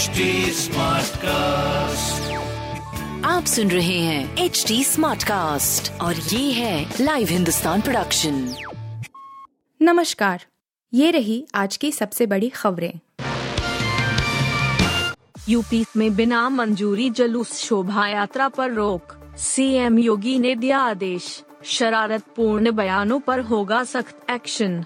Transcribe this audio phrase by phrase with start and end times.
[0.00, 0.20] HD
[1.16, 2.30] cast
[3.26, 8.54] आप सुन रहे हैं एच डी स्मार्ट कास्ट और ये है लाइव हिंदुस्तान प्रोडक्शन
[9.82, 10.44] नमस्कार
[10.94, 12.92] ये रही आज की सबसे बड़ी खबरें।
[15.48, 22.24] यूपी में बिना मंजूरी जुलूस शोभा यात्रा पर रोक सीएम योगी ने दिया आदेश शरारत
[22.36, 24.84] पूर्ण बयानों पर होगा सख्त एक्शन।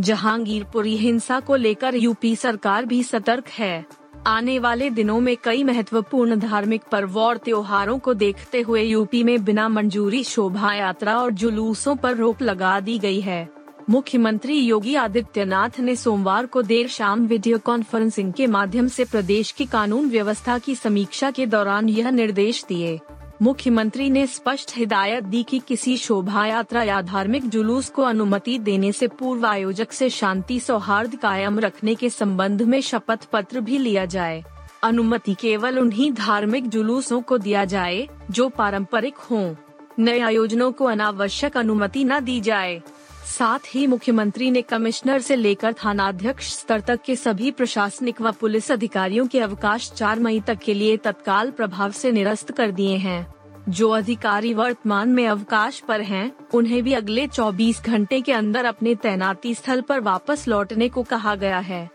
[0.00, 6.36] जहांगीरपुरी हिंसा को लेकर यूपी सरकार भी सतर्क है। आने वाले दिनों में कई महत्वपूर्ण
[6.36, 11.94] धार्मिक पर्व और त्योहारों को देखते हुए यूपी में बिना मंजूरी शोभा यात्रा और जुलूसों
[11.96, 13.48] पर रोक लगा दी गई है।
[13.90, 19.66] मुख्यमंत्री योगी आदित्यनाथ ने सोमवार को देर शाम वीडियो कॉन्फ्रेंसिंग के माध्यम से प्रदेश की
[19.66, 22.98] कानून व्यवस्था की समीक्षा के दौरान यह निर्देश दिए।
[23.42, 28.92] मुख्यमंत्री ने स्पष्ट हिदायत दी कि किसी शोभा यात्रा या धार्मिक जुलूस को अनुमति देने
[28.92, 34.04] से पूर्व आयोजक से शांति सौहार्द कायम रखने के संबंध में शपथ पत्र भी लिया
[34.04, 34.44] जाए
[34.82, 39.54] अनुमति केवल उन्हीं धार्मिक जुलूसों को दिया जाए, जो पारंपरिक हों।
[39.98, 42.82] नए आयोजनों को अनावश्यक अनुमति न दी जाए
[43.26, 48.72] साथ ही मुख्यमंत्री ने कमिश्नर से लेकर थानाध्यक्ष स्तर तक के सभी प्रशासनिक व पुलिस
[48.72, 53.34] अधिकारियों के अवकाश चार मई तक के लिए तत्काल प्रभाव से निरस्त कर दिए हैं।
[53.68, 58.94] जो अधिकारी वर्तमान में अवकाश पर हैं, उन्हें भी अगले 24 घंटे के अंदर अपने
[58.94, 61.90] तैनाती स्थल पर वापस लौटने को कहा गया है।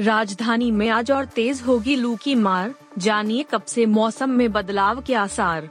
[0.00, 5.02] राजधानी में आज और तेज होगी लू की मार जानिए कब से मौसम में बदलाव
[5.02, 5.70] के आसार।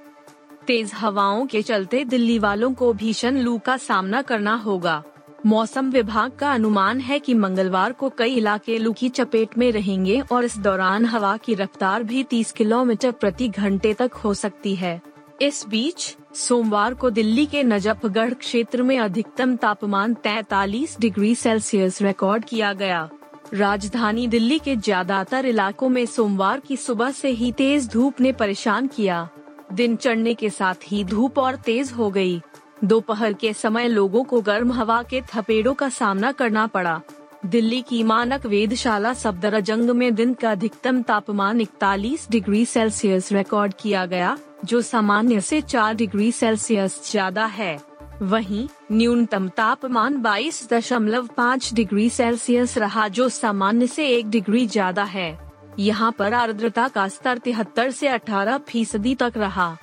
[0.68, 5.04] तेज हवाओं के चलते दिल्ली वालों को भीषण लू का सामना करना होगा।
[5.46, 10.20] मौसम विभाग का अनुमान है कि मंगलवार को कई इलाके लू की चपेट में रहेंगे
[10.32, 15.02] और इस दौरान हवा की रफ्तार भी 30 किलोमीटर प्रति घंटे तक हो सकती है।
[15.42, 22.46] इस बीच, सोमवार को दिल्ली के नजफगढ़ क्षेत्र में अधिकतम तापमान 43 डिग्री सेल्सियस रिकॉर्ड
[22.46, 23.09] किया गया।
[23.54, 28.88] राजधानी दिल्ली के ज़्यादातर इलाकों में सोमवार की सुबह से ही तेज धूप ने परेशान
[28.88, 29.28] किया।
[29.73, 32.41] दिन चढ़ने के साथ ही धूप और तेज हो गई।
[32.84, 37.02] दोपहर के समय लोगों को गर्म हवा के थपेड़ों का सामना करना पड़ा।
[37.46, 44.06] दिल्ली की मानक वेदशाला सफदरजंग में दिन का अधिकतम तापमान 41 डिग्री सेल्सियस रिकॉर्ड किया
[44.06, 47.78] गया, जो सामान्य से 4 डिग्री सेल्सियस ज़्यादा है।
[48.22, 55.47] वहीं, न्यूनतम तापमान 22.5 डिग्री सेल्सियस रहा, जो सामान्य से एक डिग्री ज़्यादा है।
[55.80, 59.78] यहाँ पर आर्द्रता का स्तर तिहत्तर से 18 फ़ीसदी तक रहा।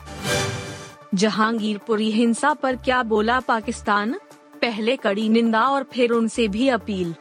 [1.14, 4.14] जहांगीरपुरी हिंसा पर क्या बोला पाकिस्तान?
[4.62, 7.14] पहले कड़ी निंदा और फिर उनसे भी अपील।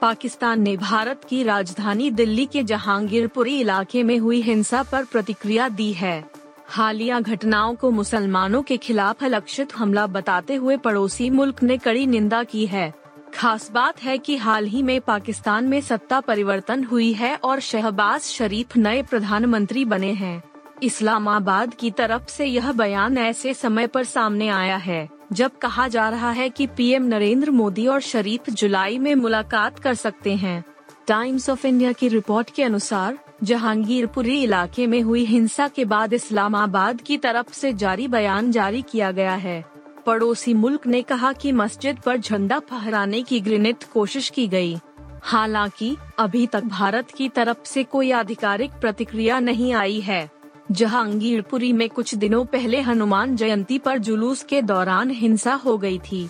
[0.00, 5.92] पाकिस्तान ने भारत की राजधानी दिल्ली के जहांगीरपुरी इलाके में हुई हिंसा पर प्रतिक्रिया दी
[5.92, 6.30] है।
[6.66, 12.42] हालिया घटनाओं को मुसलमानों के खिलाफ लक्षित हमला बताते हुए पड़ोसी मुल्क ने कड़ी निंदा
[12.42, 12.99] की है।
[13.40, 18.20] खास बात है कि हाल ही में पाकिस्तान में सत्ता परिवर्तन हुई है और शहबाज
[18.20, 20.42] शरीफ नए प्रधानमंत्री बने हैं।
[20.82, 26.08] इस्लामाबाद की तरफ़ से यह बयान ऐसे समय पर सामने आया है, जब कहा जा
[26.08, 30.62] रहा है कि पीएम नरेंद्र मोदी और शरीफ जुलाई में मुलाकात कर सकते हैं।
[31.06, 37.00] टाइम्स ऑफ़ इंडिया की रिपोर्ट के अनुसार, जहांगीरपुरी इलाके में हुई हिंसा के बाद इस्लामाबाद
[37.00, 41.98] की तरफ़ से जारी बयान जारी किया गया है। पड़ोसी मुल्क ने कहा कि मस्जिद
[41.98, 44.78] पर झंडा फहराने की घृणित कोशिश की गई।
[45.22, 50.30] हालाँकि, अभी तक भारत की तरफ़ से कोई आधिकारिक प्रतिक्रिया नहीं आई है।
[50.72, 56.28] जहांगीरपुरी में कुछ दिनों पहले हनुमान जयंती पर जुलूस के दौरान हिंसा हो गई थी।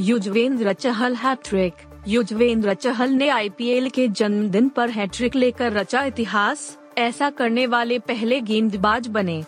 [0.00, 1.74] Yuzvendra Chahal hat trick.
[2.08, 8.40] Yuzvendra Chahal ने आईपीएल के जन्मदिन पर हैट्रिक लेकर रचा इतिहास। ऐसा करने वाले पहले
[8.40, 9.44] गेंदबाज बने।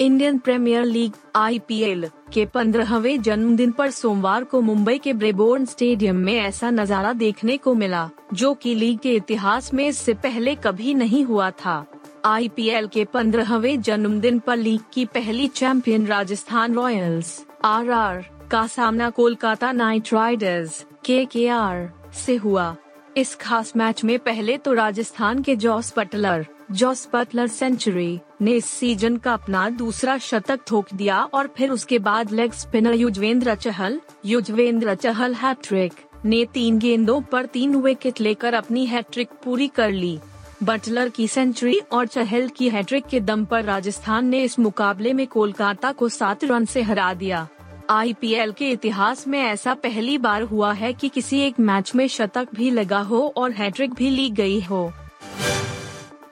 [0.00, 6.32] इंडियन प्रीमियर लीग आईपीएल के पंद्रहवें जन्मदिन पर सोमवार को मुंबई के ब्रेबोर्न स्टेडियम में
[6.34, 11.24] ऐसा नज़ारा देखने को मिला, जो कि लीग के इतिहास में इससे पहले कभी नहीं
[11.24, 11.84] हुआ था।
[12.24, 19.72] आईपीएल के पंद्रहवें जन्मदिन पर लीग की पहली चैंपियन राजस्थान रॉयल्स, आरआर, का सामना कोलकाता
[19.72, 22.74] नाइट राइडर्स के के आर से हुआ।
[23.16, 28.64] इस खास मैच में पहले तो राजस्थान के Jos Butler Jos Butler century ने इस
[28.64, 34.00] सीज़न का अपना दूसरा शतक ठोक दिया और फिर उसके बाद leg spinner Yuzvendra Chahal
[34.26, 35.92] Yuzvendra Chahal hat trick
[36.24, 40.18] ने तीन गेंदों पर तीन विकेट लेकर अपनी हैट्रिक पूरी कर ली।
[40.62, 45.26] बटलर की सेंचुरी और चहल की हैट्रिक के दम पर राजस्थान ने इस मुकाबले में
[45.26, 47.46] कोलकाता को सात रन से हरा दिया।
[47.90, 52.48] आईपीएल के इतिहास में ऐसा पहली बार हुआ है कि किसी एक मैच में शतक
[52.54, 54.92] भी लगा हो और हैट्रिक भी ली गई हो।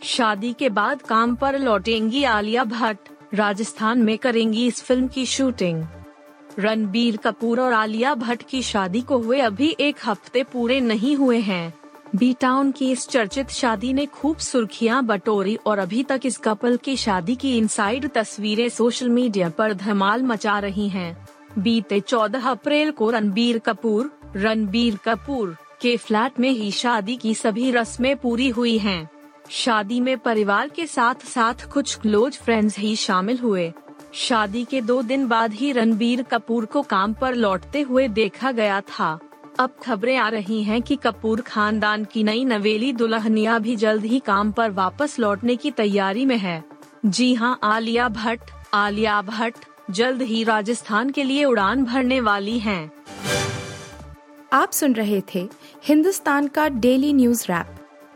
[0.03, 5.83] शादी के बाद काम पर लौटेंगी आलिया भट्ट राजस्थान में करेंगी इस फ़िल्म की शूटिंग
[6.59, 11.39] रणबीर कपूर और आलिया भट्ट की शादी को हुए अभी एक हफ़्ते पूरे नहीं हुए
[11.41, 11.73] हैं
[12.17, 16.77] बी टाउन की इस चर्चित शादी ने खूब सुर्खियाँ बटोरी और अभी तक इस कपल
[16.77, 21.17] की शादी की इनसाइड तस्वीरें सोशल मीडिया पर धमाल मचा रही हैं।
[21.59, 27.71] बीते 14 अप्रैल को रणबीर कपूर रणबीर कपूर के फ्लैट में ही शादी की सभी
[27.71, 29.09] रस्में पूरी हुई हैं।
[29.50, 33.73] शादी में परिवार के साथ साथ कुछ क्लोज फ्रेंड्स ही शामिल हुए।
[34.15, 38.81] शादी के दो दिन बाद ही रणबीर कपूर को काम पर लौटते हुए देखा गया
[38.81, 39.19] था।
[39.59, 44.19] अब खबरें आ रही हैं कि कपूर खानदान की नई नवेली दुल्हनिया भी जल्द ही
[44.19, 46.62] काम पर वापस लौटने की तैयारी में है।
[47.06, 49.56] जी हाँ, आलिया भट्ट आलिया भट्ट,
[49.91, 52.91] जल्द ही राजस्थान के लिए उड़ान भरने वाली हैं।
[54.53, 55.49] आप सुन रहे थे
[55.85, 57.78] हिंदुस्तान का डेली न्यूज़ रैप।